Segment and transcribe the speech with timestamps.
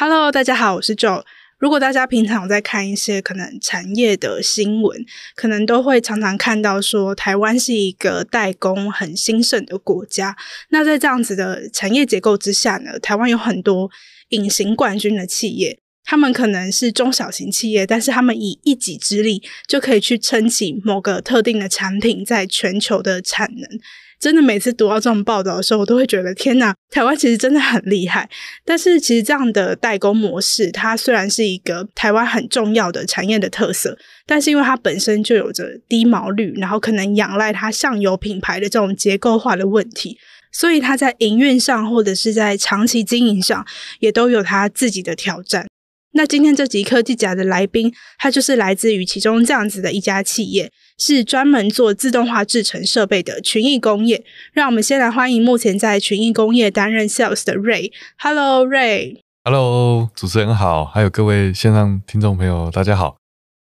[0.00, 1.24] Hello，大家好，我是 Joe。
[1.58, 10.36] 如果大家平常有在看一些可能产业的新闻，可能都会常常看到说，台湾是一个代工很兴盛的国家。
[10.68, 13.90] 那在这样子的产业结构之下呢，台湾有很多
[14.28, 23.80] 隐形冠军的企业，他们可能是中小型企业，但是他们以一己之力就可以去撑起某个特定的产品在全球的产能。
[24.20, 28.28] 真的每次读到这种报道的时候，我都会觉得天哪，台湾其实真的很厉害。
[28.64, 40.18] 但是其实这样的代工模式，它虽然是一个台湾很重要的产业的特色，但是因为它本身就有着低毛率，然后可能仰赖它上游品牌的这种结构化的问题，
[40.50, 43.64] 所以它在营运上或者是在长期经营上，
[44.00, 45.66] 也都有它自己的挑战。
[46.12, 54.24] 那今天这集科技甲的来宾，他就是来自于其中这样子的一家企业，是专门做自动化制成设备的群益工业。
[54.52, 57.92] 让我们先来欢迎目前在群益工业担任 Sales 的 Ray。
[58.18, 59.20] Hello，Ray。
[59.44, 63.16] Hello，主持人好，还有各位线上听众朋友，大家好，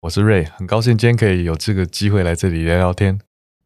[0.03, 3.19] 我是 Ray，很高兴今天可以有这个机会来这里聊聊天。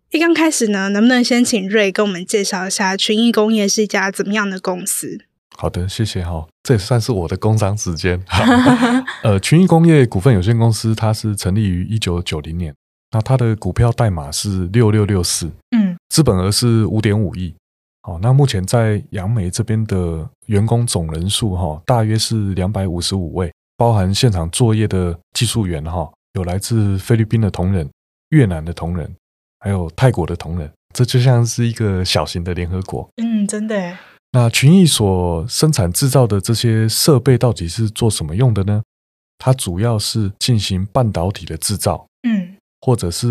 [0.09, 5.19] 一刚开始呢，能不能先请 Ray 跟我们介绍一下群益工业是一家怎么样的公司？
[5.55, 8.23] 好的，谢谢哈，这也算是我的工商时间。
[9.21, 12.73] 呃，群益工业股份有限公司，它是成立于一九九零年，
[13.11, 17.53] 那它的股票代码是六六六四，嗯，资本额是五点五亿。
[18.01, 27.89] 好，那目前在杨梅这边的员工总人数哈，大约是两百五十五位，包含现场作业的技术员哈，有来自菲律宾的同仁、
[28.29, 29.13] 越南的同仁，
[29.59, 33.09] 还有泰国的同仁，这就像是一个小型的联合国。
[33.21, 33.97] 嗯，真的。
[34.33, 38.83] 那群益所生产制造的这些设备到底是做什么用的呢？
[39.37, 43.27] 它主要是进行半导体的制造，嗯，或者是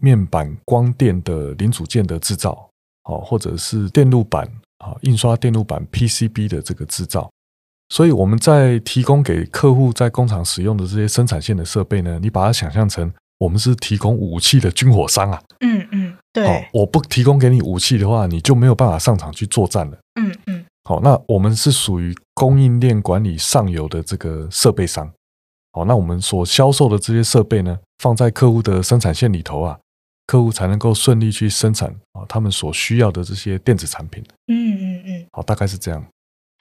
[0.00, 2.68] 面板、光电的零组件的制造，
[3.04, 4.44] 哦，或者是电路板
[4.78, 7.30] 啊，印刷电路板 PCB 的这个制造。
[7.88, 19.98] 所以我们在提供给客户在工厂使用的这些生产线的设备呢，你把它想象成我们是提供武器的军火商啊，嗯嗯，对，哦，我不提供给你武器的话，你就没有办法上场去作战了，
[20.46, 20.64] 嗯。
[20.84, 25.08] 好，那我们是属于供应链管理上游的这个设备商。
[25.72, 29.78] 好，那我们所销售的这些设备呢，放在客户的生产线里头啊，
[30.26, 34.22] 客户才能够顺利去生产啊他们所需要的这些电子产品。
[34.48, 35.26] 嗯嗯嗯。
[35.32, 36.04] 好，大概是这样。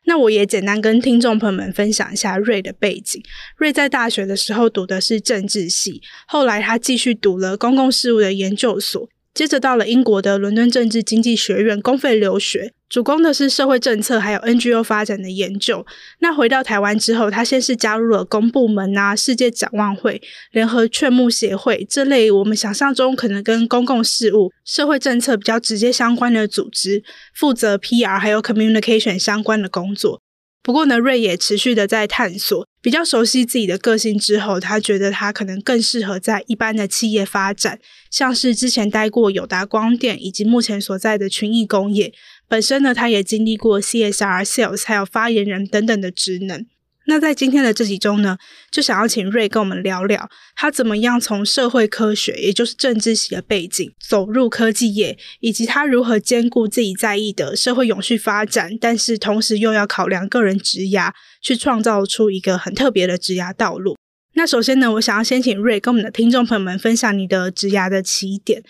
[0.05, 3.21] 那我也简单跟听众朋友们分享一下瑞的背景。
[3.57, 9.07] 瑞在大学的时候读的是政治系，后来他继续读了公共事务的研究所。
[9.33, 15.85] 接着到了英国的伦敦政治经济学院公费留学，主攻的是社会政策还有 NGO 发展的研究。
[16.21, 20.19] 那回到台湾之后，他先是加入了公部门啊、世界展望会、
[20.51, 27.03] 联合劝募协会这类我们想象中可能跟公共事务、社会政策比较直接相关的组织，
[27.35, 30.19] 负责 PR 还有 communication 相关的工作。
[30.61, 37.79] 不过呢，瑞也持续的在探索，比较熟悉自己的个性之后，他觉得他可能更适合在一般的企业发展，
[38.11, 42.13] 像是之前待过友达光电，以及目前所在的群益工业。
[42.49, 46.65] 本身呢，他也经历过 CSR、Sales 还有发言人等等的职能。
[47.05, 48.37] 那在今天的这集中呢，
[48.69, 61.11] 就想要请瑞跟我们聊聊，他怎么样从社会科学，也就是政治系的背景走入科技业，以及他如何兼顾自己在意的社会永续发展，但是同时又要考量个人职涯，
[61.41, 63.95] 去创造出一个很特别的职涯道路。
[64.33, 68.63] 那首先呢，我想要先请瑞跟我们的听众朋友们分享你的职涯的起点。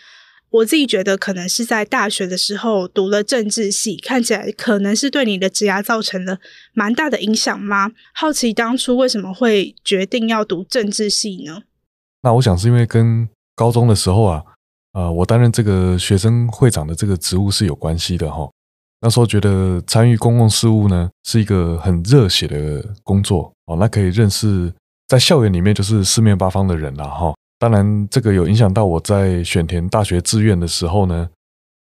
[0.52, 6.40] 我自己觉得可能是在大学的时候读了政治系，看起来可能是对你的职涯造成了
[6.74, 7.92] 蛮大的影响吗？
[8.14, 11.62] 好奇当初为什么会决定要读政治系呢？
[12.22, 14.44] 那我想是因为跟高中的时候啊，
[14.94, 18.50] 呃，我担任这个学生会长的这个职务是有关系的哈。
[19.02, 24.74] 那时候觉得参与公共事务呢是一个很热血的工作哦，那可以认识
[25.08, 27.34] 在校园里面就是四面八方的人了哈。
[27.60, 31.30] 当然，这个有影响到我在选填大学志愿的时候呢。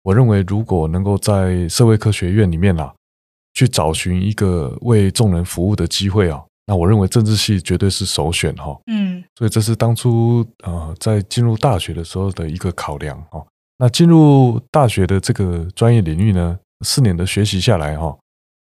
[0.03, 2.95] 我认为，如果能够在社会科学院里面啊，
[3.55, 8.79] 去找寻一个为众人服务的机会啊，那我认为政治系绝对是首选哈。
[8.87, 13.45] 嗯，所以这是当初呃在进入大学的时候的一个考量哈。
[13.79, 18.17] 那进入大学的这个专业领域呢，四年的学习下来哈，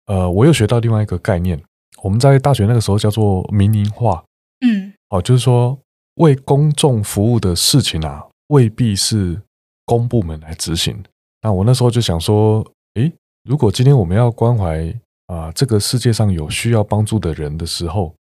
[0.06, 1.61] 呃，我又学到另外一个概念，
[2.01, 4.23] 我们在大学那个时候叫做民营化，
[4.65, 5.77] 嗯，哦，就是说
[6.17, 9.41] 为公众服务的事情啊，未必是
[9.85, 11.03] 公部门来执行。
[11.43, 12.65] 那我那时候就想说，
[12.95, 13.13] 诶，
[13.43, 14.95] 如果今天我们要关怀
[15.27, 18.15] 啊，这个世界上有需要帮助的人的时候，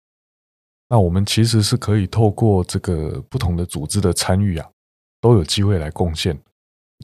[0.88, 4.68] 那我们其实是可以透过这个不同的组织的参与啊，
[5.20, 6.38] 都有机会来贡献。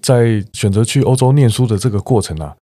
[0.03, 2.57] 在选择去欧洲念书的这个过程啊，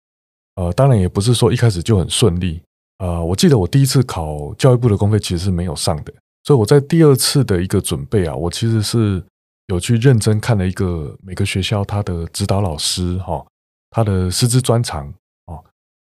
[0.55, 2.61] 呃，当然也不是说一开始就很顺利。
[2.99, 6.13] 呃，我记得我第一次考教育部的公费其实是没有上的，
[6.45, 9.21] 所以我在第二次的一个准备啊，我其实是
[9.67, 13.43] 有去认真看了一个每个学校他的指导老师哈，
[13.89, 15.11] 他的师资专长
[15.47, 15.63] 哦。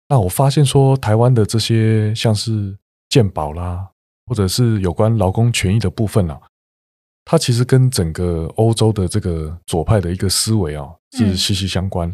[0.08, 2.76] 那我发现说，台湾的这些像是
[3.08, 3.88] 健保啦，
[4.26, 6.40] 或者是有关劳工权益的部分啊。
[7.24, 12.12] 它其实跟整个欧洲的这个左派的一个思维啊是息息相关。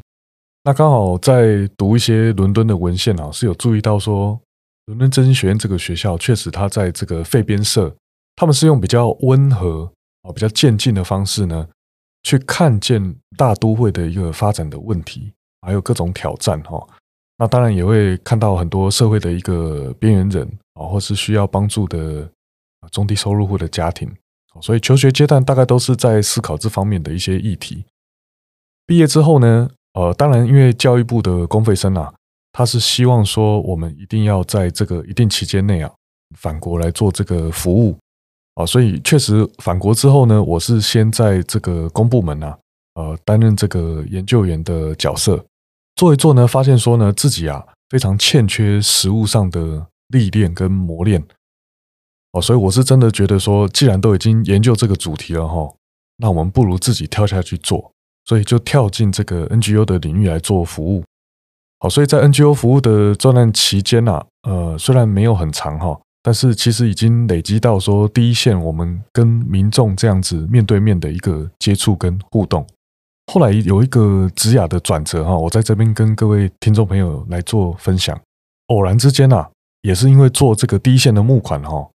[0.62, 4.38] 那刚好在读一些伦敦的文献啊，是有注意到说，
[4.84, 7.93] 伦敦政经学院这个学校确实它在这个废边社，
[8.36, 9.90] 他们是用比较温和
[10.22, 11.66] 啊、比较渐进的方式呢，
[12.22, 15.32] 去看见大都会的一个发展的问题，
[15.62, 16.86] 还有各种挑战哈。
[17.38, 22.30] 那当然也会看到很多社会的一个边缘人啊，或是需要帮助的
[22.90, 24.10] 中低收入户的家庭。
[24.60, 27.84] 所以求学阶段大概都是在思考这方面的一些议题。
[28.84, 32.12] 毕业之后呢，呃，当然因为教育部的公费生啊，
[32.52, 35.90] 他是希望说我们一定要在这个一定期间内啊
[36.36, 37.96] 返国来做这个服务
[38.60, 42.58] 啊，所以确实返国之后呢，我是先在这个公部门啊，
[42.94, 45.42] 呃，担任这个研究员的角色，
[45.96, 51.24] 做一做呢，发现说呢自己啊非常欠缺实务上的历练跟磨练。
[52.32, 55.72] 哦，所以我是真的觉得说，既然都已经研究这个主题了哈，
[56.18, 57.90] 那我们不如自己跳下去做，
[58.26, 61.02] 所以就跳进这个 NGO 的领域来做服务。
[61.78, 72.67] 好，所以在 NGO 服务的这段期间呐，呃，虽然没有很长哈，但是其实已经累积到说第一线，我们跟民众这样子面对面的一个接触跟互动。
[73.32, 78.20] 后来有一个职雅的转折哈，我在这边跟各位听众朋友来做分享。
[78.67, 79.49] 偶然之间呐，
[79.82, 81.88] 也是因为做这个第一线的募款哈。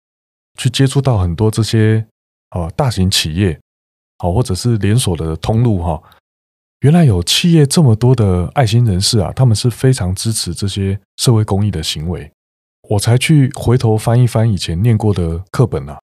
[0.60, 2.06] 去接触到很多这些
[2.50, 3.60] 啊大型企业，
[4.20, 6.00] 好或者是连锁的通路哈，
[6.82, 12.32] 原来有企业这么多的爱心人士啊，他们是非常支持这些社会公益的行为，
[12.90, 16.00] 我才去回头翻一翻以前念过的课本啊，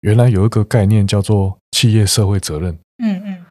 [0.00, 3.44] 原来有一个概念叫做企业社会责任，嗯嗯，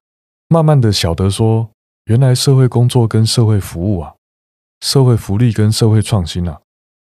[0.47, 1.69] 慢慢的晓得说，
[2.05, 4.15] 原来社会工作跟社会服务啊，
[4.81, 6.59] 社会福利跟社会创新啊，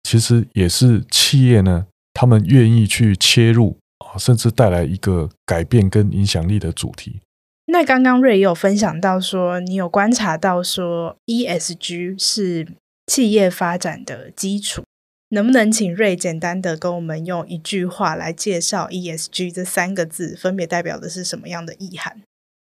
[0.02, 1.86] 其实也是企业呢。
[2.18, 7.20] 他们愿意去切入啊，甚至带来一个改变跟影响力的主题。
[7.66, 12.66] 那刚刚 Ray 也有分享到说，你有观察到说 ESG 是
[13.06, 14.82] 企业发展的基础，
[15.30, 22.22] 能不能请 Ray 简单的跟我们用一句话来介绍 ESG 这三个字分别代表的是什么样的意涵？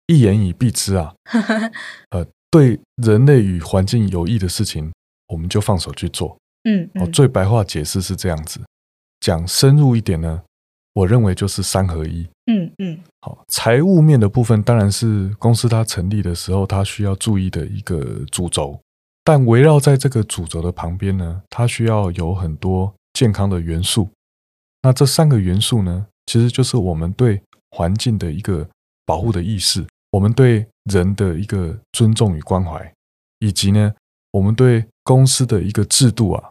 [0.07, 1.15] 一言以蔽之啊，
[2.11, 4.91] 呃，对人类与环境有益的事情，
[5.29, 6.39] 我们就放手去做。
[6.65, 8.61] 嗯，嗯，哦，最白话解释是这样子。
[9.21, 10.43] 讲深入一点呢，
[10.95, 12.27] 我认为就是三合一。
[12.51, 18.81] 嗯嗯，好，财务面的部分当然是公司它成立的时候它需要注意的一个主轴，
[19.29, 24.09] 但围绕在这个主轴的旁边呢，它需要有很多健康的元素。
[24.81, 27.39] 那这三个元素呢，其实就是我们对
[27.73, 28.67] 环境的一个
[29.05, 32.91] 保护的意识，我们对人的一个尊重与关怀，
[33.41, 33.93] 以及呢，
[34.31, 36.43] 我们对公司的一个制度啊，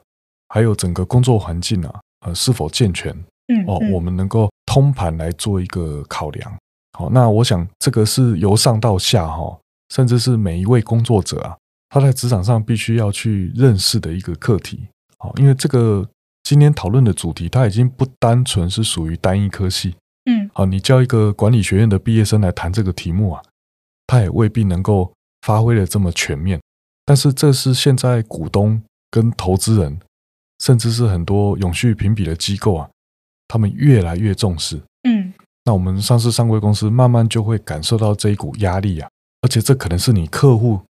[0.50, 2.00] 还有整个工作环境啊。
[2.28, 3.12] 呃，是否健全？
[3.48, 6.56] 嗯，哦，我们能够通盘来做一个考量。
[6.96, 9.58] 好，那我想这个是由上到下哈，
[9.90, 11.58] 甚至是每一位工作者啊，
[11.90, 14.88] 他在职场上必须要去认识的一个课题。
[15.18, 16.08] 好，因为这个
[16.44, 19.96] 今天讨论的主题，它已经不单纯是属于单一科系。
[20.26, 23.42] 嗯，好，你叫一个管理学院的毕业生来谈这个题目啊，
[24.06, 26.60] 他也未必能够发挥的这么全面。
[27.06, 30.00] 但是这是现在股东跟投资人。
[30.60, 32.90] 甚至是很多永续评比的机构啊，
[33.48, 34.82] 他们越来越重视。
[35.08, 35.32] 嗯，
[35.66, 39.08] 那我们上市上柜公司慢慢就会感受到这一股压力啊，
[39.44, 40.82] 而且这可能是你客户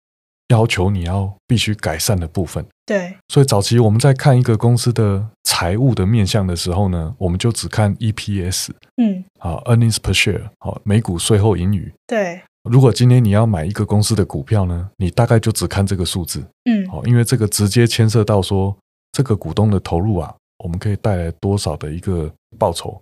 [0.48, 2.64] 要求你要必须改善的部分。
[2.84, 11.92] 对，所以早期我们在看一个公司的财务的面向的时候呢，我们就只看 EPS，嗯，啊，earnings per share，好，每股税后盈余。
[12.06, 16.44] 对，如果今天你要买一个公司的股票呢，你大概就只看这个数字。
[16.64, 18.76] 嗯，好，因为这个直接牵涉到说。
[19.12, 23.00] 这个股东的投入啊，我们可以带来多少的一个报酬？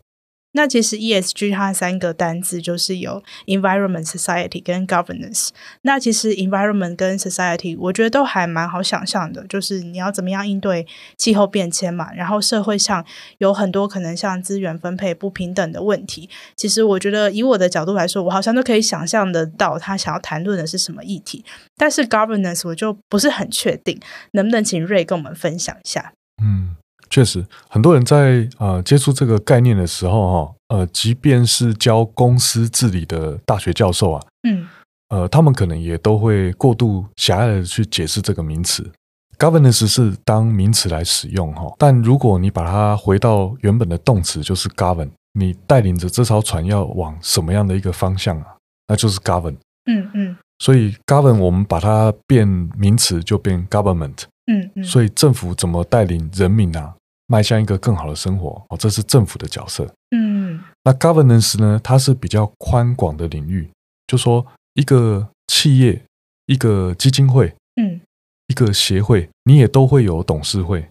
[0.55, 5.51] 那其实 ESG 它三个单字就是有 environment、society 跟 governance。
[5.83, 12.13] 那其实 environment 跟 society 我觉得都还蛮好想象的，就是你要怎么样应对气候变迁嘛。
[12.15, 13.05] 然后社会上
[13.39, 16.31] 有很多可能像资源分配不平等的问题。
[16.57, 21.45] 其实我觉得以我的角度来说，我好像都可以想象得到他想要谈论的是什么议题。
[21.77, 23.99] 但是 governance 我就不是很确定，
[24.31, 26.13] 能不能请 Ray 跟我们分享一下？
[26.41, 26.77] 嗯。
[27.15, 34.67] 确实，很多人在呃接触这个概念的时候，哈，呃，即便是教公司治理的大学教授啊，嗯，
[35.11, 38.91] 呃，他们可能也都会过度狭隘的去解释这个名词。
[39.39, 48.57] Governance 是当名词来使用，哈，但如果你把它回到原本的动词，就是 govern，你带领着这艘船要往什么样的一个方向啊？
[48.89, 49.55] 那就是 govern，
[49.87, 50.37] 嗯嗯。
[50.59, 52.45] 所以 govern 我们把它变
[52.77, 54.83] 名词就变 government，嗯嗯。
[54.83, 56.93] 所以政府怎么带领人民啊？
[57.27, 59.89] 迈向一个更好的生活哦，这是政府的角色。
[60.11, 61.81] 嗯，那 governance 呢？
[61.83, 63.71] 它是比较宽广的领域，
[64.07, 66.03] 就说一个企业、
[66.47, 68.01] 一个基金会、嗯，
[68.49, 70.87] 一个协会，你也都会有董事会，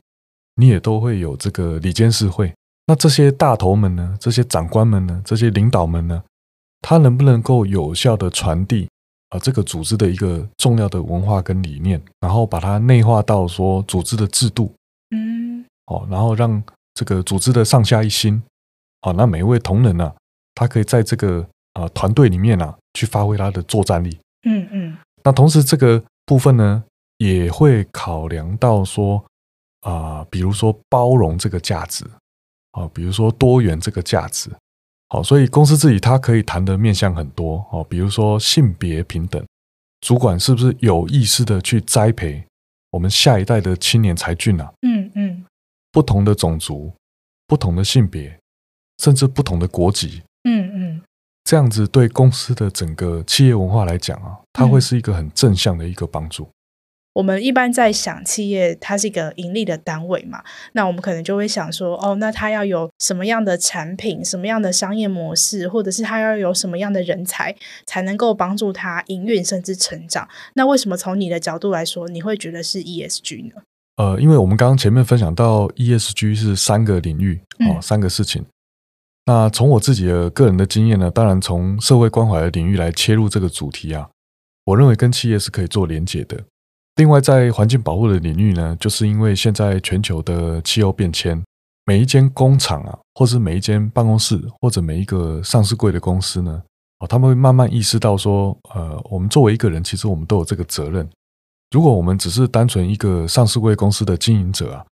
[0.56, 2.54] 你也都会有这个理监事会。
[2.88, 4.18] 那这些大头们呢？
[4.20, 5.22] 这些长官们呢？
[5.24, 6.24] 这些领导们呢？
[6.82, 8.90] 他能不能够有效地传递
[9.30, 14.74] 啊这个组织的一个重要的文化跟理念，然后把它内化到说组织的制度？
[15.86, 16.64] 哦，然后让
[16.94, 18.42] 这个组织的上下一心，
[19.02, 20.14] 好，那每一位同仁呢，
[20.56, 24.18] 他可以在这个啊团队里面啊，去发挥他的作战力。
[24.48, 24.98] 嗯嗯。
[25.24, 26.84] 那同时这个部分呢，
[27.18, 29.24] 也会考量到说
[29.82, 32.06] 啊，比如说包容这个价值，
[32.72, 34.50] 啊，比如说多元这个价值。
[35.10, 39.46] 好，所以公司自己它可以谈的面向很多哦，比如说性别平等，
[40.02, 42.44] 主管是不是有意识的去栽培
[42.92, 44.72] 我们下一代的青年才俊啊？
[44.82, 45.03] 嗯嗯。
[45.94, 46.92] 不同的种族、
[47.48, 48.38] 不同的性别，
[48.98, 51.02] 甚至不同的国籍，嗯嗯，
[51.44, 56.50] 这样子对公司的整个企业文化来讲啊，它会是一个很正向的一个帮助。
[57.14, 70.28] 我们一般在想企业，它是一个盈利的单位嘛，那我们可能就会想说，哦，那它要有什么样的产品、什么样的商业模式，或者是它要有什么样的人才，才能够帮助它营运甚至成长？
[70.56, 73.62] 那为什么从你的角度来说，你会觉得是 ESG 呢？
[73.98, 78.44] 呃，因为我们刚刚前面分享到 ESG 是三个领域哦，三个事情。
[79.26, 84.10] 那从我自己的个人的经验呢，当然从社会关怀的领域来切入这个主题啊，
[84.66, 86.44] 我认为跟企业是可以做连结的。
[86.96, 91.44] 另外，在环境保护的领域呢，就是因为现在全球的气候变迁，
[91.86, 96.62] 每一间工厂啊，或是每一间办公室，或者每一个上市柜的公司呢，
[97.00, 101.08] 哦，他们会慢慢意识到说，呃，我们作为一个人，其实我们都有这个责任。
[101.74, 104.86] 如果我们只是单纯一个上市贵公司的经营者啊，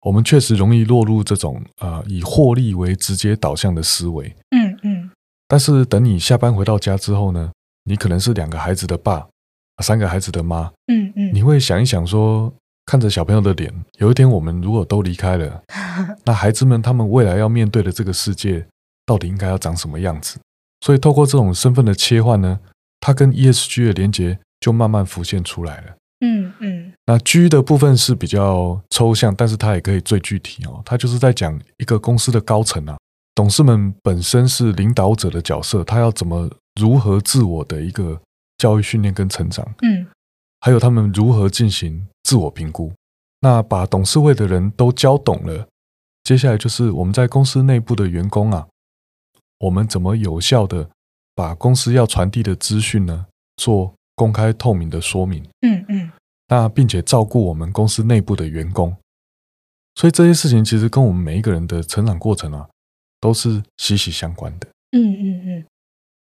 [0.00, 4.34] 我们确实容易落入这种呃以获利为直接导向的思维。
[4.56, 5.10] 嗯嗯。
[5.46, 7.52] 但是等你下班回到家之后呢，
[7.84, 9.28] 你可能是两个孩子的爸，
[9.82, 10.72] 三个孩子的妈。
[10.86, 11.30] 嗯嗯。
[11.34, 12.50] 你会想一想说，
[12.86, 15.62] 看着小朋友的脸，有一天我们如果都离开了，
[16.24, 18.66] 那孩子们他们未来要面对的这个世界，
[19.04, 20.38] 到底应该要长什么样子？
[20.80, 22.58] 所以透过这种身份的切换呢，
[23.00, 25.96] 它跟 ESG 的连接就慢慢浮现出来了。
[26.24, 30.80] 嗯嗯，那 G 的部分是比较抽象，但是它也可以最具体哦。
[30.84, 32.96] 它就是在讲一个公司的高层啊，
[33.34, 36.48] 董事们本身是领导者的角色，他要怎么
[36.80, 38.20] 如何自我的一个
[38.56, 40.06] 教育训练跟成长，嗯，
[40.60, 42.92] 还有他们如何进行自我评估。
[43.40, 45.66] 那把董事会的人都教懂了，
[46.22, 48.68] 接下来就是我们在公司内部的员工啊，
[49.58, 50.88] 我们怎么有效的
[51.34, 53.26] 把公司要传递的资讯呢
[53.56, 53.92] 做。
[54.14, 56.12] 公开透明的说明，嗯嗯，
[56.48, 58.96] 那并且照顾我们公司内部的员工，
[59.94, 62.68] 所以这些事情其实跟我们每一个人的成长过程啊，
[63.20, 64.68] 都是息息相关的。
[64.92, 65.64] 嗯嗯嗯，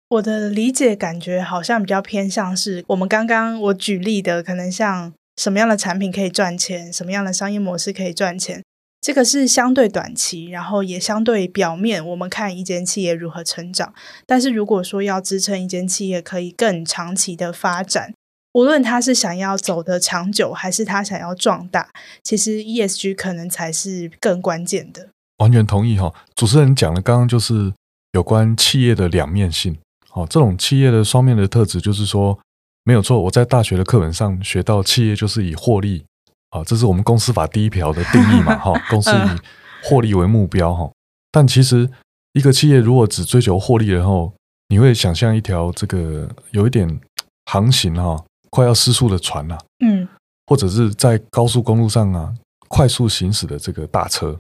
[0.09, 8.63] 我的理解感觉好像比较偏向是我们刚刚我举例的，可能像什么样的产品可以赚钱，什么样的商业模式可以赚钱。
[9.01, 13.95] 这个是相对短期，然后也相对表面，我们看一间企业如何成长。
[14.27, 18.13] 但是如果说要支撑一间企业可以更长期的发展，
[18.53, 21.89] 无论他是想要走得长久，还是他想要壮大，
[22.23, 25.09] 其实 ESG 可能才是更关键的。
[25.39, 27.73] 完全同意哈，主持人讲的刚刚就是
[28.13, 29.79] 有关企业的两面性。
[30.11, 32.39] 好，这种企业的双面的特质，就是说
[32.85, 33.19] 没有错。
[33.23, 36.05] 我在大学的课本上学到，企业就是以获利。
[36.51, 38.57] 啊，这是我们公司法第一条的定义嘛？
[38.59, 40.91] 哈，公司以获利为目标哈。
[41.31, 41.89] 但其实
[42.33, 44.33] 一个企业如果只追求获利，然后
[44.69, 47.01] 你会想象一条这个有一点
[47.47, 50.09] 航行哈，快要失速的船呐，嗯，
[50.47, 52.35] 或者是在高速公路上啊
[52.69, 54.37] 快速行驶的这个大车，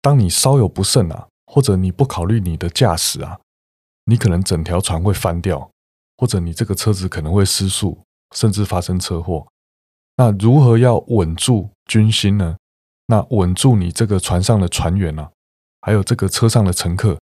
[0.00, 3.38] 当你稍有不慎啊，或者你不考虑你的驾驶啊，
[4.04, 5.68] 你可能整条船会翻掉，
[6.16, 7.98] 或者你这个车子可能会失速，
[8.34, 9.46] 甚至发生车祸。
[10.18, 12.56] 那如何要稳住军心呢？
[13.06, 15.30] 那稳住你这个船上的船员啊，
[15.80, 17.16] 还有这个车上的乘客，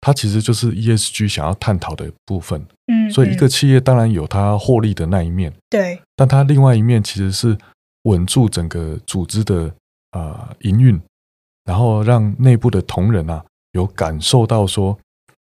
[0.00, 2.66] 它其实就是 ESG 想要探讨的部分。
[2.88, 7.56] 嗯，所以一个企业当然有它获利的那一面，对，但它另外一面其实是
[8.02, 9.72] 稳住整个组织的
[10.10, 11.00] 啊营运，
[11.64, 14.98] 然后让内部的同仁啊有感受到说，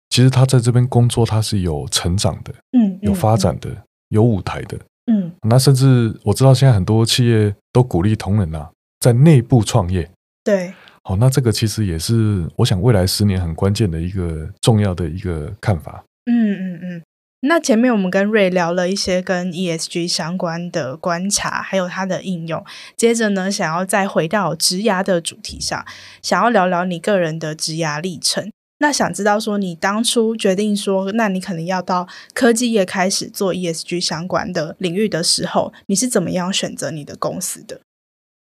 [0.10, 8.71] 其实他在这边工作他是有成长的，嗯，有发展的，有舞台的，嗯，那甚至我知道现在很多企业都鼓励同仁啊。
[9.00, 10.09] 在内部创业，
[10.43, 16.03] 对，好，那这个其实也是我想未来十年很关键的一个重要的一个看法。
[16.25, 17.03] 嗯嗯嗯。
[17.41, 22.65] 那前面我们跟 Ray 聊了一些跟 ESG 相关的观察，还有它的应用。
[22.97, 25.85] 接着呢，想要再回到职涯的主题上，
[26.24, 28.51] 想要聊聊你个人的职涯历程。
[28.79, 37.79] 那想知道说，你当初决定说，那你可能要到科技业开始做 ESG 相关的领域的时候，你是怎么样选择你的公司的？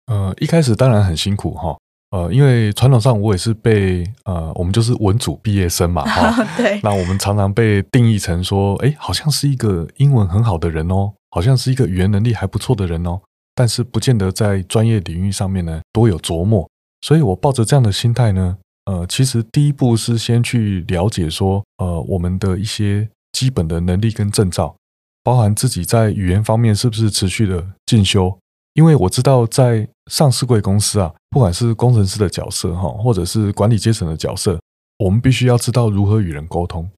[0.06, 1.76] 呃，一开始当然很辛苦哈，
[2.12, 13.20] 呃，因为传统上我也是被呃，我们就是文组毕业生嘛，哈， 对，那我们常常被定义成说，哎，好像是一个英文很好的人哦，好像是一个语言能力还不错的人哦，
[13.54, 16.70] 但是不见得在专业领域上面呢多有琢磨，
[17.02, 24.74] 所以我抱着这样的心态呢，呃，其实第一步是先去了解说，呃，我们的一些基本的能力跟证照，
[25.22, 28.38] 包含自己在语言方面是不是持续的进修。
[28.74, 34.60] 因为我知道，在上市贵公司啊，不管是工程师的角色哈，或者是管理阶层的角色，
[34.98, 36.88] 我们必须要知道如何与人沟通。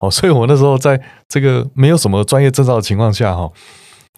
[0.00, 3.52] 哦，所以我那时候在这个没有什么专业证照的情况下哈，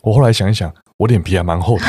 [0.03, 1.85] 我后来想一想，我脸皮还蛮厚的。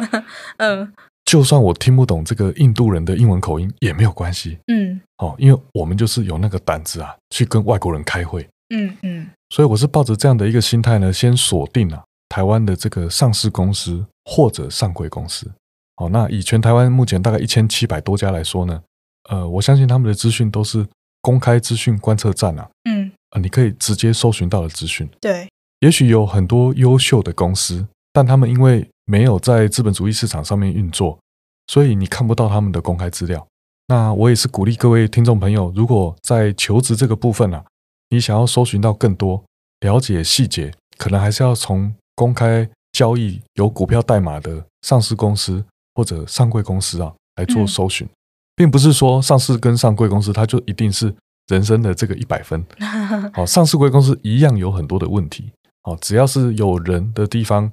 [0.56, 0.92] 嗯，
[1.32, 4.58] 就算我听不懂这个印度人的英文口音也没有关系。
[4.66, 8.46] 嗯，哦，因为我们就是有那个胆子啊，去跟外国人开会。
[8.68, 12.04] 嗯嗯，所以我是抱着这样的一个心态呢，先锁定了。
[12.28, 15.50] 台湾的这个上市公司或者上柜公司，
[15.96, 18.82] 哦，那以全台湾目前大概一千七百多家来说呢，
[19.30, 20.86] 呃，我相信他们的资讯都是
[21.22, 25.08] 公开资讯观测站啊，嗯，呃，你可以直接搜寻到的资讯。
[25.18, 25.48] 对，
[25.80, 31.18] 也许有很多优秀的公司，但他们因为没有在资本主义市场上面运作，
[31.66, 33.46] 所以你看不到他们的公开资料。
[33.88, 37.64] 那我也是鼓励各位听众朋友，如果在求职这个部分啊，
[38.10, 39.42] 你想要搜寻到更多
[39.80, 41.94] 了解细节，可能还是要从。
[42.14, 48.06] 公开交易有股票代码的上市公司或者上柜公司啊，来做搜寻，
[48.54, 51.12] 并不是说上市跟上柜公司它就一定是
[51.46, 52.62] 人生的这个一百分。
[53.32, 55.50] 好，上市柜公司一样有很多的问题。
[55.84, 57.72] 好，只要是有人的地方，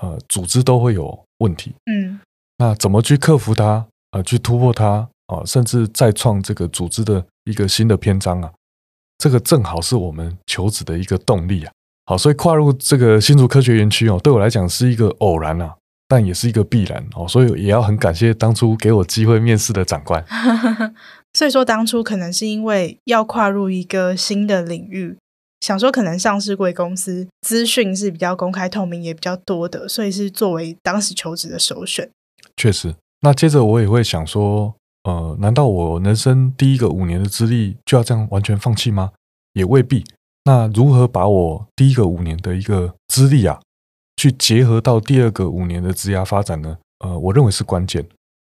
[0.00, 1.74] 呃，组织都会有问题。
[1.86, 2.20] 嗯，
[2.58, 3.86] 那怎么去克服它？
[4.12, 8.52] 呃，去突破它啊，甚至再创这个组织的一个新的篇章啊，
[9.16, 11.72] 这个正好是我们求职的一个动力啊。
[12.04, 15.74] 好，所以跨入这个新竹科学园区哦，对我来讲是一个偶然啊，
[16.08, 20.22] 但也是一个必然哦，所以也要很感谢当初给我机会面试的长官。
[21.32, 25.16] 所以说，当初可能是因为要跨入一个新的领域，
[25.62, 32.10] 想说可能上市贵公司资讯是比较公开透明，也比较多的，所以是作为当时求职的首选。
[32.56, 39.12] 确实，那接着我也会想说，呃，难道我人生第一个五年的资历就要这样完全放弃吗？
[39.52, 40.04] 也未必。
[40.46, 43.60] 那如何把我第一个五年的一个资历啊，
[44.16, 46.78] 去结合到第二个五年的职涯发展呢？
[47.04, 48.04] 呃，我认为是关键。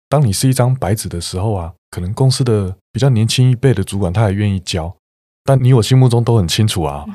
[0.09, 4.97] 当你是一张白纸的时候啊，可能公司的比较年轻一辈的主管他也愿意教，
[5.47, 7.07] 但你我心目中都很清楚啊，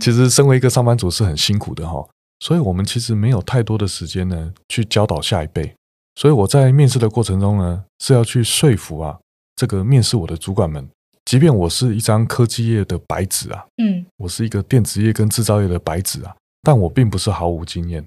[0.00, 2.02] 其实身为一个上班族是很辛苦的哈。
[2.40, 5.74] 所以我们其实没有太多的时间呢，去教导下一辈。
[6.14, 9.18] 所以我在面试的过程中呢，是要去说服啊，
[9.56, 10.88] 这个面试我的主管们。
[11.24, 18.04] 即便我是一张科技业的白纸啊，嗯，我是一个电子业跟制造业的白纸啊，但我并不是毫无经验，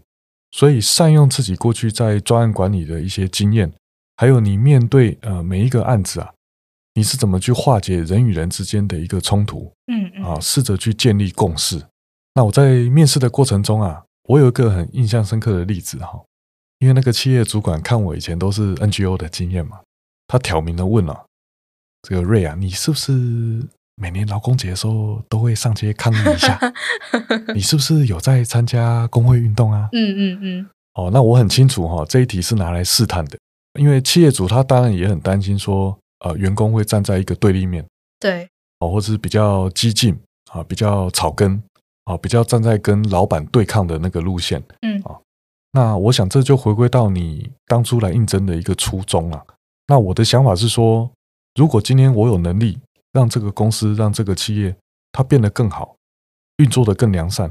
[0.51, 3.71] 所以善用自己过去在专案管理的一些经验，
[4.17, 6.29] 还有你面对呃每一个案子啊，
[6.95, 11.81] 你是怎么去化解人与人之间的一个冲突，嗯嗯，啊，试着去建立共识。
[12.33, 16.19] 那我在面试的过程中啊，我有一个很印象深刻的例子哈，
[16.79, 19.79] 因为那个企业主管看我以前都是 NGO 的经验嘛，
[20.27, 21.25] 他挑明的问了。
[22.01, 23.11] 这个瑞啊，你是不是
[23.95, 26.59] 每年劳工节的时候都会上街抗议一下？
[27.53, 29.89] 你是不是有在参加工会运动啊？
[29.91, 30.69] 嗯嗯嗯。
[30.93, 33.37] 哦，那我很清楚哈，这一题是拿来试探的，
[33.79, 37.85] 因为企业主他当然也很担心说，呃，员工会站在一个对立面，
[38.19, 40.19] 对，哦，或者是比较激进
[40.51, 41.61] 啊，比较草根
[42.03, 45.15] 啊，比较站在跟老板对抗的那个路线，嗯啊。
[45.71, 49.45] 那我想这就回归到你当初来应征的一个初衷啊。
[49.87, 51.11] 那我的想法是说。
[51.57, 52.77] 如果今天我有能力
[53.13, 54.75] 让这个公司、让这个企业
[55.13, 55.95] 它变得更好，
[56.57, 57.49] 运作的更良善，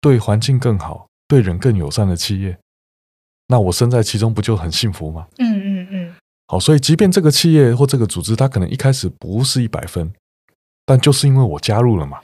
[0.00, 2.58] 对环境更好，对人更友善的企业，
[3.48, 5.28] 那我身在其中不就很幸福吗？
[5.36, 6.03] 嗯嗯嗯。
[6.46, 10.12] 好，所以即便这个企业或这个组织，它可能一开始不是一百分，
[10.84, 12.18] 但就是因为我加入了嘛，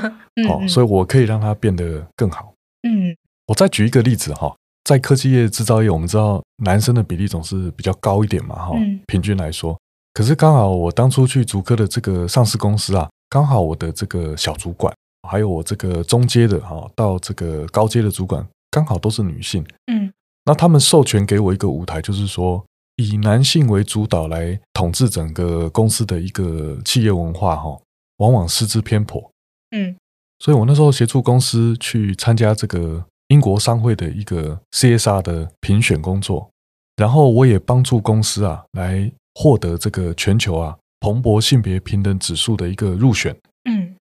[0.48, 2.54] 好，所以我可以让它变得更好。
[2.88, 3.14] 嗯，
[3.46, 8.72] 我再举一个例子哈，在科技业、制造业，我们知道男生的比例总是比较高一点嘛，哈，
[9.06, 9.78] 平均来说。
[10.14, 14.90] 可是刚好我当初去竹科的这个上市公司啊，刚好我的这个小主管，
[15.28, 19.62] 还有我这个中阶的哈，到这个高阶的主管，刚好都是女性。
[19.92, 20.10] 嗯，
[20.46, 22.64] 那他们授权给我一个舞台，就是说。
[22.96, 27.78] 以男性为主导来统治整个公司的一个企业文化，哈，
[28.18, 29.30] 往往失之偏颇。
[29.70, 29.96] 嗯，
[30.38, 36.50] 所以我那时候协助公司去参加这个英国商会的一个 CSR 的评选工作，
[36.96, 43.36] 然后我也帮助公司啊来获得这个全球啊蓬勃性别平等指数的一个入选。
[43.68, 43.94] 嗯，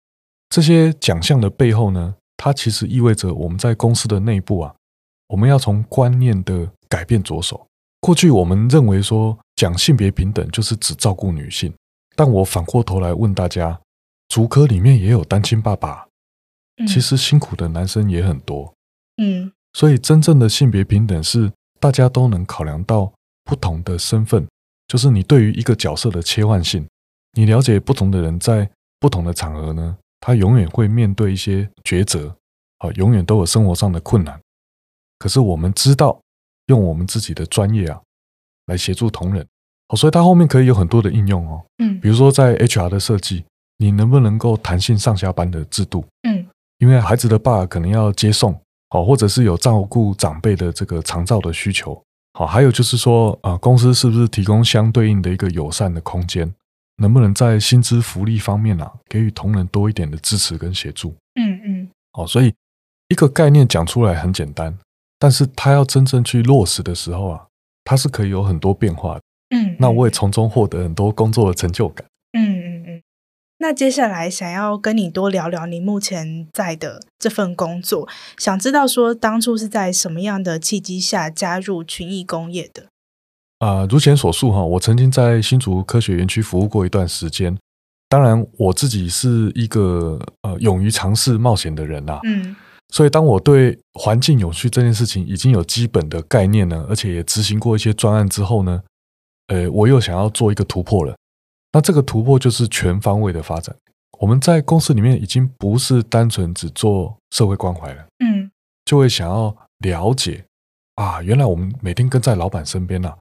[0.50, 4.74] 这些奖项的背后呢，它其实意味着我们在公司的内部啊，
[5.28, 7.66] 我们要从观念的改变着手。
[8.02, 11.72] 过去我们认为说讲性别平等就是只照顾女性，
[12.16, 13.80] 但我反过头来问大家，
[14.26, 16.08] 主科里面也有单亲爸爸，
[16.88, 18.74] 其实辛苦的男生也很多，
[19.18, 23.12] 嗯，所以真正的性别平等是大家都能考量到
[23.44, 24.48] 不同的身份，
[24.88, 26.84] 就是你对于一个角色的切换性，
[27.34, 32.36] 你了解不同的人在不同的场合呢，他永远会面对一些抉择，
[32.78, 34.40] 啊，永远都有生活上的困难，
[35.20, 36.20] 可是我们知道。
[36.72, 38.00] 用我们自己的专业啊，
[38.66, 39.46] 来协助同仁，
[39.88, 43.44] 哦，所以它后面可以有很多的应用哦，嗯，比如说在 HR 的设计，
[43.76, 46.46] 你能不能够弹性上下班的制度，嗯，
[46.78, 48.58] 因为孩子的爸可能要接送，
[48.90, 56.50] 哦，或者是有照顾长辈的这个长照的需求，好，还有就是说啊，公司是不是提供相对应的一个友善的空间，
[56.96, 62.54] 能不能在薪资福利方面啊，给予同仁多一点的支持跟协助，嗯嗯，好，所以
[63.08, 64.76] 一个概念讲出来很简单。
[65.22, 67.46] 但是他要真正去落实的时候啊，
[67.84, 69.20] 他是可以有很多变化的。
[69.50, 72.04] 嗯，那我也从中获得很多工作的成就感。
[72.32, 73.02] 嗯嗯嗯。
[73.58, 82.88] 那接下来想要跟你多聊聊你目前在的这份工作，想知道说当初是在什么样的契机下加入群益工业的？
[83.60, 87.56] 啊、呃，如前所述哈，我曾经在新竹科学园区服务过一段时间。
[88.08, 92.20] 当然，我自己是一个呃勇于尝试冒险的人呐、啊。
[92.24, 92.56] 嗯。
[92.92, 98.82] 所以，当我对环境永续这件事情已经有基本的概念呢，而且也执行过一些专案之后呢，
[99.46, 101.16] 呃，我又想要做一个突破了。
[101.72, 103.74] 那这个突破就是全方位的发展。
[104.20, 108.50] 我们在公司里面已经不是单纯只做社会关怀了，嗯，
[108.84, 110.44] 就会想要了解
[110.96, 113.16] 啊，原来我们每天跟在老板身边啊，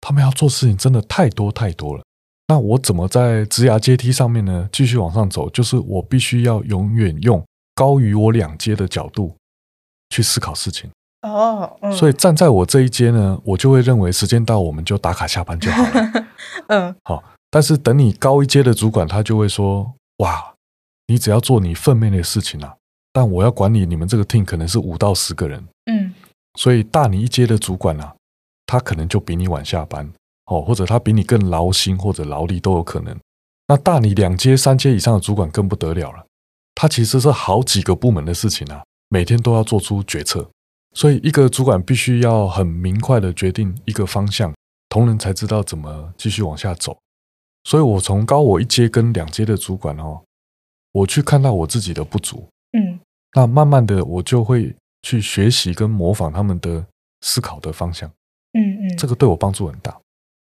[0.00, 2.02] 他们要做事情真的太多太多了。
[2.48, 5.50] 那我怎么在职涯阶梯上面呢，继续往上走？
[5.50, 7.44] 就是我必须要永远用。
[7.76, 9.36] 高于我两阶的角度
[10.10, 10.90] 去思考事情
[11.22, 16.26] 哦，嗯、所以站在我这一阶呢，我就会认为时间到我们就打卡下班就好了。
[16.68, 20.54] 嗯，好，但是等你高一阶的主管，他就会说：哇，
[21.06, 22.74] 你只要做你分内的事情啊，
[23.12, 26.14] 但我要管理你们这个 team 可能是五到十个人，嗯，
[26.54, 28.14] 所以大你一阶的主管啊，
[28.66, 30.10] 他可能就比你晚下班，
[30.46, 33.16] 哦，或者他比你更劳心或者劳力都有可能。
[33.68, 36.24] 那大你两阶、三阶以上的主管更不得了了。
[36.76, 40.46] 它其实是好几个部门的事情啊，每天都要做出决策，
[40.92, 44.54] 所以一个主管必须要很明快的决定一个方向，
[44.90, 46.96] 同仁才知道怎么继续往下走。
[47.64, 50.22] 所以我从高我一阶跟两阶的主管哦，
[50.92, 53.00] 我去看到我自己的不足，嗯，
[53.34, 56.84] 那慢慢的我就会去学习跟模仿他们的
[57.22, 58.06] 思考的方向，
[58.52, 59.98] 嗯嗯，这个对我帮助很大。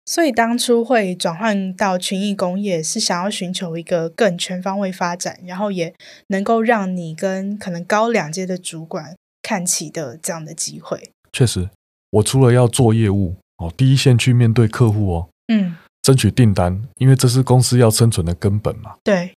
[0.08, 5.92] 所以当初会转换到群益工业，是想要寻求一个更全方位发展，然后也
[6.28, 11.10] 能够让你跟可能高两阶的主管看齐的这样的机会。
[11.32, 11.68] 确实，
[12.10, 18.94] 我除了要做业务哦，第一线去面对客户哦，嗯，争取订单，因为这是公司要生存的根本嘛。
[19.02, 19.32] 对。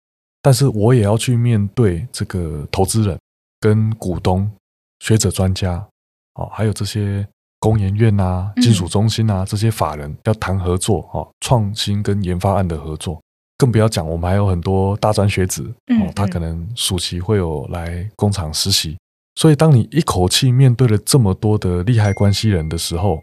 [0.42, 3.16] 但是我也要去面对这个投资人、
[3.60, 4.50] 跟股东、
[4.98, 5.86] 学者专家，
[6.34, 7.24] 哦，还有这些。
[7.58, 13.20] 工研院啊，金属中心啊，这些法人要谈合作哦，创新跟研发案的合作，
[13.58, 15.64] 更不要讲，我们还有很多大专学子
[16.00, 18.96] 哦，他可能暑期会有来工厂实习，
[19.34, 23.22] 所以当你一口气面对了这么多的利害关系人的时候，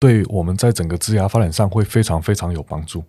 [0.00, 3.02] 对我们在整个职涯发展上会非常非常有帮助。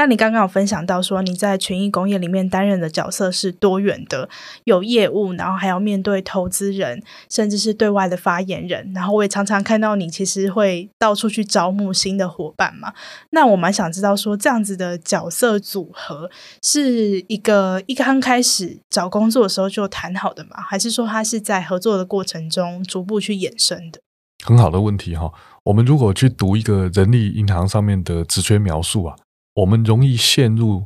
[0.00, 4.26] 那你刚刚有分享到说你在群益工业里面担任的角色是多元的，
[4.64, 8.90] 有业务，然后还要面对投资人，甚至是对外的发言人。
[8.94, 12.94] 然后我也常常看到你其实会到处去招募新的伙伴嘛。
[13.32, 16.30] 那我蛮想知道说这样子的角色组合
[16.62, 20.62] 是一个一刚开始找工作的时候就谈好的吗？
[20.66, 24.00] 还是说它是在合作的过程中逐步去衍生的？
[24.42, 25.30] 很好的问题哈。
[25.64, 29.14] 我们如果去读一个人力银行上面的职缺描述啊，
[29.60, 30.84] 我们容易陷入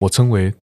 [0.00, 0.54] 我称为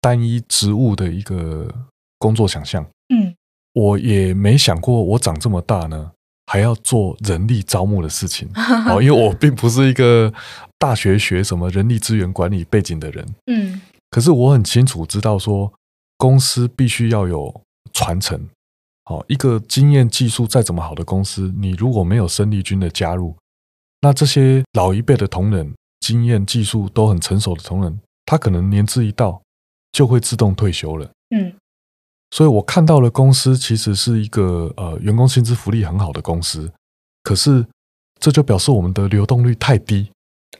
[0.00, 1.72] 单一职务的一个
[2.18, 2.84] 工作想象。
[3.14, 3.34] 嗯，
[3.72, 6.12] 我也没想过我长这么大呢，
[6.46, 8.48] 还要做人力招募的事情。
[8.88, 10.32] 哦，因为我并不是一个
[10.78, 13.26] 大学学什么人力资源管理背景的人。
[13.46, 15.72] 嗯，可是我很清楚知道说，
[16.16, 18.48] 公司必须要有传承。
[19.04, 23.36] 好，一个经验技术再怎么好的公司，你如果没有生力军的加入，
[24.00, 25.74] 那这些老一辈的同仁，
[26.04, 29.40] 经验技术都很成熟的同仁，他可能年资一到
[29.92, 31.10] 就会自动退休了。
[31.30, 31.54] 嗯，
[32.30, 36.70] 所以我看到了公司其实是一个呃员工薪资福利很好的公司，
[37.22, 37.66] 可是
[38.20, 40.10] 这就表示我们的流动率太低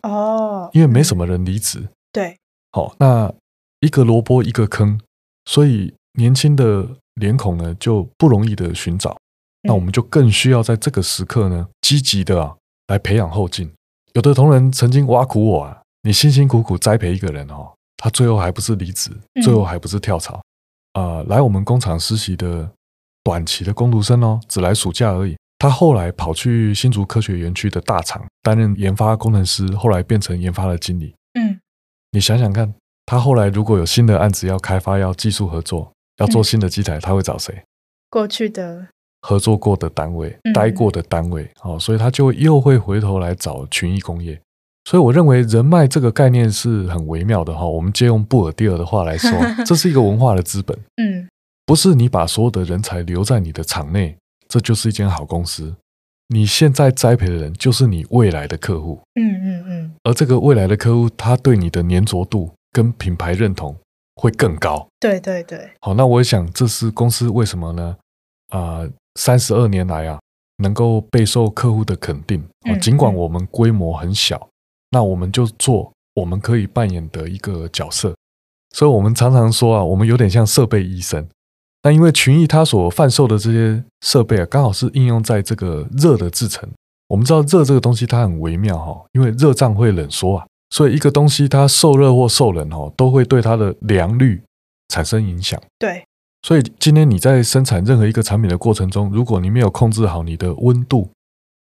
[0.03, 1.89] 哦，因为没什么人离职。
[2.11, 2.39] 对，
[2.73, 3.33] 好，那
[3.81, 4.99] 一个萝卜一个坑，
[5.45, 6.97] 所以年轻的。
[7.21, 9.17] 脸孔呢就不容易的寻找，
[9.63, 12.57] 那我们就更需要在这个时刻呢积极的啊
[12.89, 13.73] 来培养后进。
[14.15, 19.11] 有的同仁曾经挖苦我啊，你辛辛苦苦栽培一个人哦，他最后还不是离职，
[19.43, 20.37] 最后还不是跳槽
[20.93, 21.25] 啊、呃？
[21.25, 22.71] 来我们工厂实习的
[23.23, 25.37] 短期的工读生哦，只来暑假而已。
[25.59, 31.15] 他后来跑去新竹科学园区的大厂担任研发工程师，后来变成研发的经理。
[31.39, 31.59] 嗯，
[32.11, 32.73] 你想想看，
[33.07, 35.91] 他后来如果有新的案子要开发，要技术合作。
[36.19, 37.65] 要做新的机台，他会找谁？
[38.09, 38.87] 过去的
[39.27, 44.39] 合作过的单位、待过的单位，哦，所以他就又会回头来找群益工业。
[44.85, 47.65] 所以我认为人脉这个概念是很微妙的哈。
[47.65, 49.31] 我们借用布尔蒂尔的话来说，
[49.65, 50.79] 这是一个文化的资本。
[50.97, 51.27] 嗯，
[51.65, 55.75] 不是你把所有的人才留在你的厂内，这就是一间好公司。
[56.29, 59.01] 你现在栽培的人，就是你未来的客户。
[59.15, 59.95] 嗯嗯嗯。
[60.03, 63.75] 而这个未来的客户，他对你的粘着度跟品牌认同。
[64.17, 65.69] 会更高，对对对。
[65.81, 67.97] 好，那我想这是公司为什么呢？
[68.51, 70.19] 啊，三十二年来啊，
[70.59, 72.43] 能够备受客户的肯定。
[72.67, 74.49] 嗯，尽管我们规模很小，
[74.91, 78.15] 那我们就做我们可以扮演的一个角色。
[78.75, 81.27] 所以我们常常说啊，我们有点像设备医生。
[81.83, 86.69] 那因为群益它所贩售的这些设备啊，刚好是应用在这个热的制成。
[87.09, 90.47] 我们知道热这个东西它很微妙哈，因为热胀会冷缩啊。
[90.71, 94.43] 所以一个东西它受热或受冷哦，都会对它的良率
[94.89, 95.61] 产生影响。
[95.79, 96.05] 对，
[96.45, 101.11] 所以今天你在生产任何一个产品的过程中，如果你没有控制好你的温度、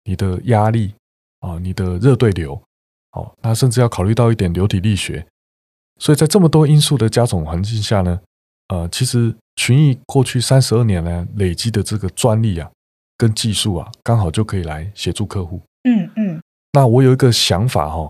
[0.04, 0.94] 你的压力
[1.40, 2.54] 啊、你的热对流，
[3.10, 5.26] 哦，那甚至要考虑到一点流体力学。
[5.98, 8.20] 所以在这么多因素的加总环境下呢，
[8.68, 12.70] 呃，其实群益过去三十二年来累积的这个专利啊，
[13.18, 15.60] 跟技术啊，刚好就可以来协助客户。
[15.82, 16.40] 嗯嗯。
[16.72, 18.08] 那我有一个想法哈。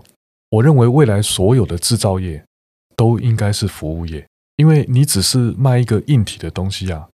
[0.51, 2.45] 我认为未来所有的制造业
[2.95, 4.27] 都应该是服务业，
[4.61, 7.09] 因为你只是卖一个硬体的东西啊，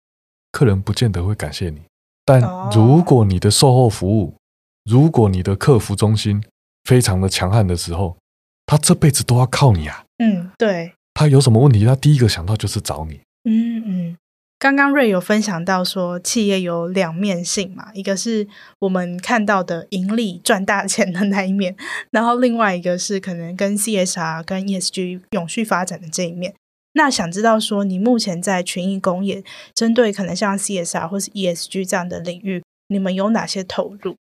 [0.52, 1.80] 客人不见得会感谢你。
[2.26, 2.42] 但
[2.76, 4.36] 如果你的售后服务，
[4.84, 6.44] 如果你的客服中心
[6.84, 8.18] 非常的强悍的时候，
[8.66, 10.04] 他这辈子都要靠你啊。
[10.18, 10.92] 嗯，对。
[11.14, 13.22] 他有什么问题，他第一个想到就是找你。
[13.50, 14.18] 嗯嗯。
[14.60, 18.46] 刚刚 Ray 有分享到说，企业有两面性嘛，一个是
[18.80, 21.78] 我们看到的盈利赚大钱的那一面，
[22.12, 26.54] 然后另外一个是可能跟 CSR 跟 ESG 永续发展的这一面。
[26.98, 34.16] 那想知道说，你目前在群益工业针对可能像 CSR 或是 ESG 这样的领域，你们有哪些投入？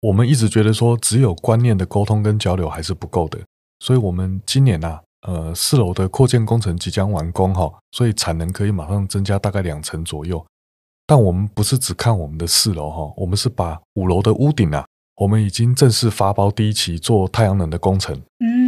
[0.00, 3.38] 我们一直觉得说，只有观念的沟通跟交流还是不够的，
[3.78, 5.02] 所以我们今年啊。
[5.24, 10.44] 呃，四楼的扩建工程即将完工哈，所以产能可以马上增加大概两成左右。
[11.06, 18.16] 但我们不是只看我们的四楼哈，我们是把五楼的屋顶啊，我们已经正式发包第一期做太阳能的工程。
[18.40, 18.61] 嗯嗯。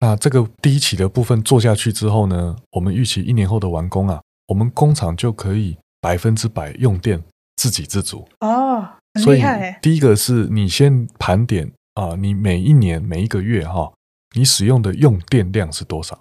[0.00, 7.22] 那这个第一期的部分做下去之后呢，我们预期一年后的完工啊，我们工厂就可以百分之百用电
[7.56, 8.28] 自给自足。
[8.40, 9.58] 哦，很厉害。
[9.58, 13.92] 所以第一个是你先盘点啊，你每一年每一个月哈。
[14.36, 16.20] 你使用的用电量是多少？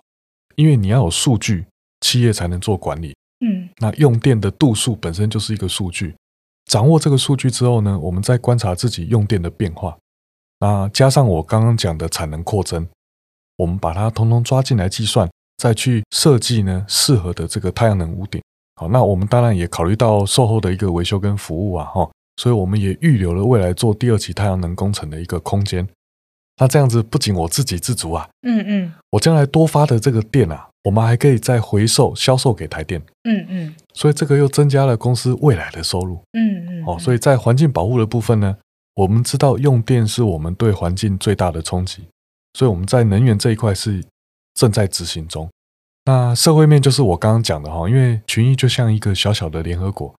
[0.55, 1.65] 因为你要有数据，
[1.99, 3.13] 企业才能做管理。
[3.45, 6.15] 嗯，那用电的度数本身就是一个数据。
[6.71, 9.97] 掌握这个数据之后呢，我们再观察自己用电的变化。
[10.61, 12.87] 那加上我刚刚讲的产能扩增，
[13.57, 18.41] 我们把它通通抓进来计算，再去设计呢适合的这个太阳能屋顶。
[18.75, 25.87] 好，那我们当然也考虑到售后的一个维修跟服务啊，哈，所以我们也预留了未来做第二期太阳能工程的一个空间。
[26.59, 38.57] 那这样子不仅我自给自足啊，嗯嗯，我将来多发的这个电啊，我们还可以再回收销售给台电，嗯嗯，所以这个又增加了公司未来的收入，嗯嗯，哦，所以在环境保护的部分呢，
[38.95, 42.07] 我们知道用电是我们对环境最大的冲击，
[42.57, 44.03] 所以我们在能源这一块是
[44.55, 45.47] 正在执行中。
[46.05, 50.15] 那社会面就是我刚刚讲的哈，因为群益就像一个小小的联合国，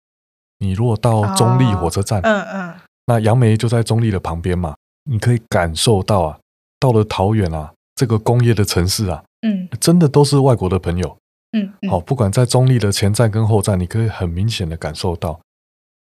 [0.61, 2.75] 你如果到中立火车站，嗯嗯，
[3.07, 4.77] 那杨梅就在中立的旁边嘛。
[5.11, 6.39] 你可以感受到啊，
[6.79, 11.19] 到了桃园啊，这个工业的城市啊，嗯，真的都是外国的朋友，
[11.53, 15.41] 嗯，好，不管在中立的前站跟后站，你可以很明显的感受到。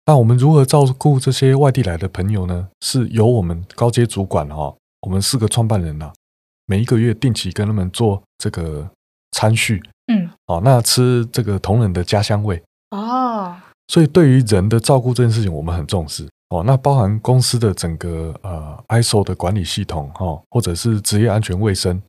[0.06, 2.70] 那我们如何照顾这些外地来的朋友呢？
[2.80, 6.14] 是由我们高阶主管哈，我们四个创办人呐，
[6.66, 8.90] 每一个月定期跟他们做这个
[9.32, 12.62] 餐叙，嗯，好，那吃这个同仁的家乡味。
[12.92, 13.56] 哦，
[13.88, 16.28] 所以对于人的照顾这件事情，我们很重视。
[16.50, 22.00] 哦，那包含公司的整个呃 ISO 的管理系统哈、哦，或者是职业安全卫生，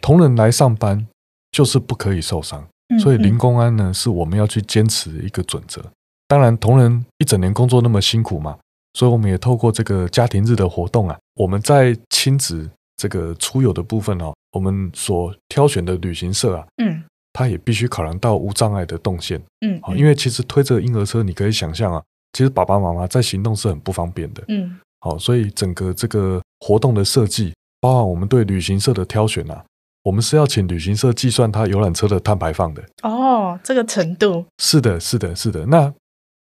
[0.00, 1.04] 同仁来上班
[1.50, 5.84] 就是不可以受伤，嗯嗯，所以零公安呢是我们要去坚持一个准则。
[6.28, 8.56] 当然，同仁一整年工作那么辛苦嘛，
[8.94, 12.70] 所以我们也透过这个家庭日的活动啊，我们在亲子
[13.02, 22.00] 这个出游的部分哦，我们所挑选的旅行社啊，嗯，它也必须考量到无障碍的动线，嗯，嗯，因为其实推着婴儿车，你可以想象啊。
[22.32, 29.64] 其实爸爸妈妈在行动是很不方便的，嗯，好，所以整个这个活动的设计，包含我们对旅行社的挑选啊，
[30.04, 32.84] 我们是要请旅行社计算它游览车的碳排放的。
[33.02, 34.46] 哦，这个程度。
[34.58, 35.66] 是的，是的，是的。
[35.66, 35.92] 那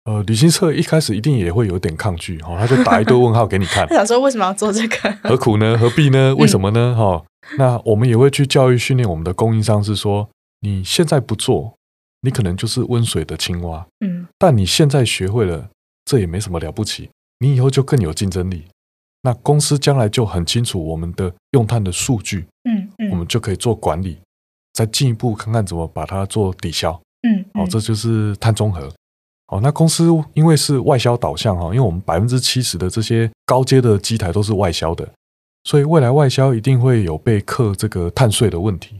[0.05, 3.87] 呃，旅行社一开始一定也会有点抗拒，哈，他就打一堆 问号给你看。
[3.87, 5.11] 他想说为什么要做这个？
[5.23, 5.77] 何苦呢？
[5.77, 6.35] 何必呢？
[6.35, 6.95] 为什么呢？
[6.95, 10.29] 哈、嗯，那我们也会去教育训练我们的供应商，是说
[10.61, 11.73] 你现在不做，
[12.21, 13.85] 你可能就是温水的青蛙。
[14.05, 15.69] 嗯，但你现在学会了。
[16.07, 18.65] 这也没什么了不起，你以后就更有竞争力。
[19.23, 24.19] 那公司将来就很清楚我们的用碳的数据，嗯嗯，我们就可以做管理，
[24.71, 28.93] 再进一步看看怎么把它做抵消，嗯，嗯，好，这就是碳中和。
[29.47, 35.07] 好，那公司因为是外销导向哈，因为我们百分之七十的这些高阶的机台都是外销的，
[35.63, 38.97] 所以未来外销一定会有被课这个碳税的问题。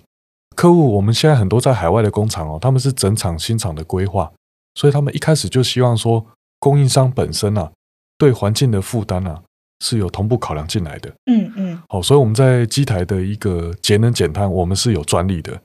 [0.56, 4.32] 客户我们现在很多在海外的工厂哦，他们是整厂新厂的规划，
[4.76, 6.26] 所以他们一开始就希望说。
[6.58, 7.70] 供应商本身啊，
[8.18, 9.40] 对环境的负担啊，
[9.82, 11.14] 是有同步考量进来的。
[11.26, 15.62] 嗯嗯，好，所以我们在机台的一个节能减碳，我们是有专利的。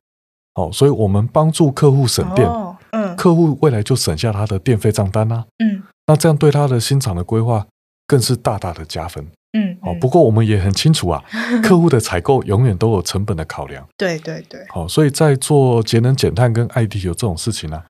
[0.53, 5.45] 好，所以我们帮助客户省电，哦、嗯，客户未来就省下他的电费账单啊。
[5.59, 7.67] 嗯，那这样对他的新厂的规划
[8.07, 9.27] 更是大大的加分。
[9.53, 11.23] 嗯，好，不过我们也很清楚啊，
[11.63, 13.87] 客户的采购永远都有成本的考量。
[13.97, 14.65] 对对对。
[14.69, 17.85] 好，所以在做节能减碳跟 ITU 这种事情呢、啊，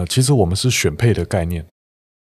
[0.00, 1.64] 呃，其实我们是选配的概念。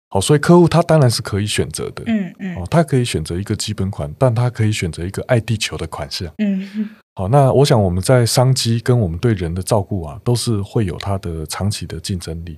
[0.09, 6.89] 好，所以客户他当然是可以选择的，嗯嗯，哦，他可以选择一个基本款，但他可以选择一个爱地球的款式，嗯嗯。
[7.15, 12.57] 好，那我想我们在商机跟我们对人的照顾啊，都是会有它的长期的竞争力。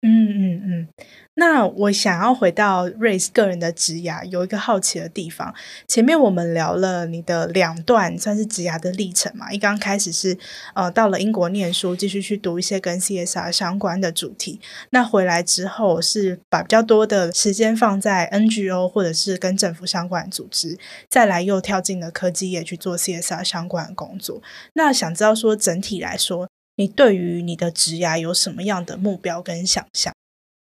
[0.00, 0.88] 嗯嗯嗯，
[1.34, 5.54] 那我想要回到 Ray 个人的职涯，有一个好奇的地方。
[5.88, 10.36] 前面我们聊了你的两段算是职涯的历程嘛，一刚开始是
[10.74, 14.60] 呃到了英国念书，继续去读一些跟 CSR 相关的主题。
[14.90, 24.42] 那回来之后是把比较多的时间放在 NGO 或者是跟政府相关的组织，再来又跳进了科技业去做 CSR 相关的工作。
[24.74, 26.48] 那想知道说整体来说。
[26.76, 30.12] 你对于你的职涯有什么样的目标跟想象？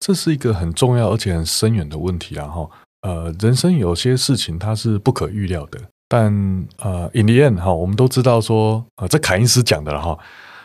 [0.05, 2.47] 这是一个很重要而且很深远的问题啊！
[2.47, 2.69] 哈，
[3.01, 6.31] 呃，人生有些事情它是不可预料的，但
[6.77, 10.19] 呃，in the end 哈，我们都知道说，呃，这凯因斯讲的了哈，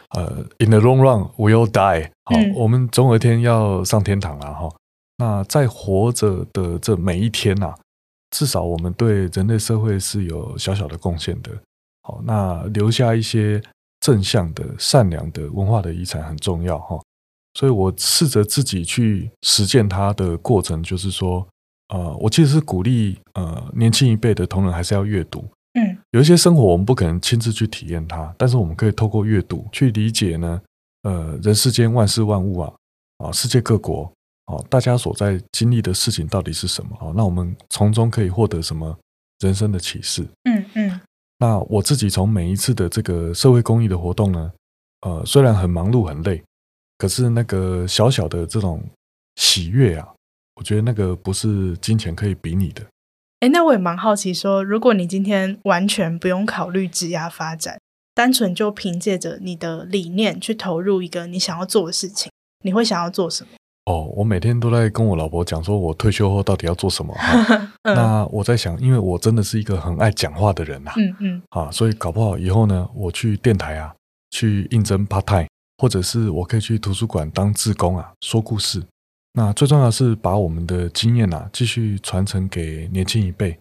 [0.09, 4.69] 呃，in the long run we all die，好，嗯，我们总有一天要上天堂了哈。
[5.15, 7.73] 那在活着的这每一天呐，
[8.31, 11.49] 至少我们对人类社会是有小小的贡献的。
[12.01, 13.61] 好，那留下一些。
[14.01, 16.97] 正向的、善良的文化的遗产很重要哈，
[17.59, 21.45] 所以我试着自己去实践它的过程，就是说，
[21.89, 25.43] 呃，我其实是鼓励呃年轻一辈的同仁还是要阅读，
[25.73, 30.61] 嗯，有一些生活我们不可能亲自去体验它，但是我们可以透过阅读去理解呢，
[31.03, 32.73] 呃，人世间万事万物啊，
[33.17, 34.09] 啊，世界各国
[34.45, 37.11] 啊，大家所在经历的事情到底是什么啊？
[37.13, 38.97] 那我们从中可以获得什么
[39.39, 40.25] 人生的启示？
[40.45, 41.01] 嗯嗯。
[41.37, 44.49] 那我自己从每一次的这个社会公益的活动呢，
[45.01, 46.41] 呃，虽然很忙碌很累，
[46.99, 48.83] 可是那个小小的这种
[49.37, 50.07] 喜悦啊，
[50.57, 52.83] 我觉得那个不是金钱可以比拟的。
[53.39, 57.79] 哎，那我也蛮好奇说，如果你今天完全不用考虑职业发展，
[58.13, 62.29] 单纯就凭借着你的理念去投入一个你想要做的事情，
[62.65, 63.49] 你会想要做什么？
[63.85, 67.15] 哦，我每天都在跟我老婆讲，说我退休后到底要做什么。
[67.17, 73.95] 嗯、 那我在想，因为我真的是一个很爱讲话的人呐、啊，嗯嗯，啊，所以搞不好以后呢，我去电台啊，
[74.31, 75.47] 去应征 part time，
[75.79, 78.83] 或者是我可以去图书馆当志工啊，说故事。
[79.33, 83.57] 那最重要的是把我们的经验啊，继续传承给年轻一辈，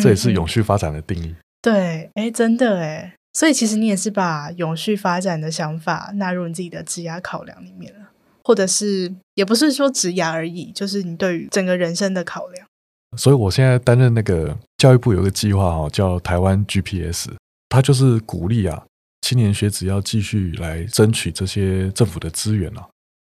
[0.00, 1.26] 这也是永续发展的定义。
[1.26, 8.08] 嗯、对，哎，真的哎，所以其实你也是把永续发展的想法纳入你自己的职涯考量里面了。
[8.44, 12.66] 或者是也不是说职涯而已，就是你对于整个人生的考量。
[13.16, 17.30] 所以我现在担任那个教育部有个计划哈，叫台湾 GPS，
[17.68, 18.84] 它就是鼓励啊
[19.22, 22.86] 青年学子要继续来争取这些政府的资源啊。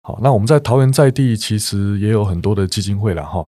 [0.03, 3.45] 好，那我们在桃园在地其实也有很多的基金会了哈，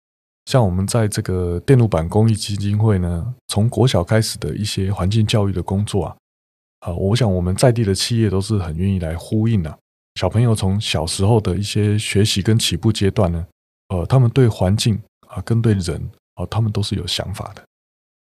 [0.47, 6.17] 像我们在这个电路板公益基金会呢，从国小开始的一些环境教育的工作啊，
[6.81, 9.79] 啊，我想我们在地的企业都是很愿意来呼应的。
[10.15, 13.45] 小朋友从小时候的一些学习跟起步阶段呢，
[13.89, 17.63] 呃，他们对环境啊跟对人啊，他们都是有想法的。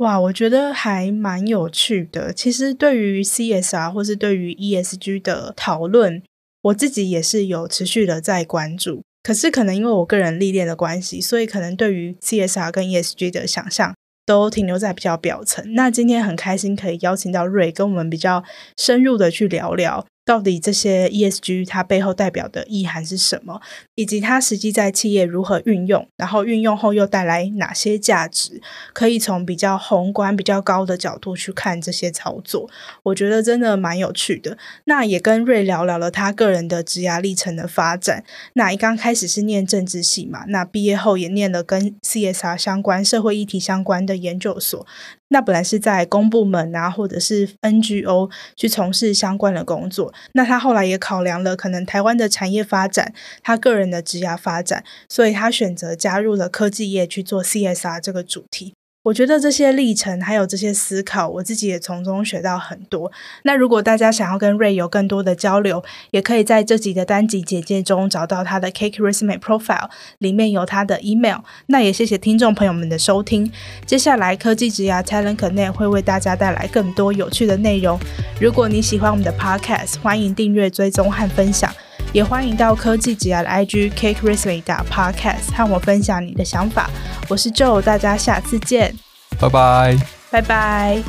[0.03, 2.33] 哇，我觉得还蛮有趣的。
[2.33, 6.21] 其实对于 CSR 或是对于 ESG 的讨论，
[6.63, 9.03] 我自己也是有持续的在关注。
[9.23, 13.95] 可是可能因为我个人历练的关系，所以可能对于 CSR 跟 ESG 的想象
[14.27, 15.75] 都停留在比较表层。
[15.75, 18.43] 那今天很开心可以邀请到瑞跟我们比较
[18.77, 20.05] 深入的去聊聊。
[20.33, 23.61] 到底这些 ESG 它背后代表的意涵是什么，
[23.97, 28.63] 以及它实际在企业如何运用，然后运用后又带来哪些价值？
[28.95, 32.71] 可以从比较宏观、比较高的角度去看这些操作，
[33.03, 34.57] 我觉得真的蛮有趣的。
[34.85, 38.25] 那也跟瑞聊聊了他个人的职涯历程的发展。
[38.55, 44.87] 那一刚开始是念政治系嘛，那毕业后也念了跟 CSR 相关、社会议题相关的研究所。
[45.33, 50.13] 那本来是在公部门啊，或者是 NGO 去从事相关的工作。
[50.35, 53.13] 那他后来也考量了可能台湾的产业发展，
[53.43, 58.75] 他个人的职涯发展，所以他选择加入了科技业去做 CSR 这个主题。
[59.05, 63.11] 我觉得这些历程还有这些思考，我自己也从中学到很多。
[63.43, 65.83] 那如果大家想要跟 Ray 有更多的交流，
[66.13, 71.39] 也可以在这集的单集简介中找到他的 Cake Resume Profile，里面有他的 email。
[71.67, 73.51] 那也谢谢听众朋友们的收听。
[73.85, 77.99] 接下来科技职涯 Talent Connect 会为大家带来更多有趣的内容。
[78.41, 81.73] 如果你喜欢我们的 Podcast，欢迎订阅、追踪和分享。
[82.13, 86.91] 也欢迎到科技职涯的 IG cake risley 打 Podcast 和我分享你的想法。
[87.29, 88.95] 我是 Joe，大家下次见，
[89.39, 89.97] 拜拜，
[90.31, 91.03] 拜拜。